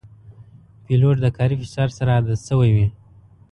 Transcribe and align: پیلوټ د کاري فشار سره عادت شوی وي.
پیلوټ 0.85 1.15
د 1.21 1.25
کاري 1.37 1.55
فشار 1.61 1.89
سره 1.97 2.09
عادت 2.17 2.39
شوی 2.47 2.71
وي. 2.75 2.87